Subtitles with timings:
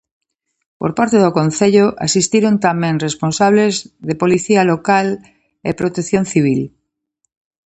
[0.79, 3.73] Por parte do Concello, asistiron tamén responsables
[4.07, 5.07] de Policía Local
[5.69, 6.61] e Protección Civil.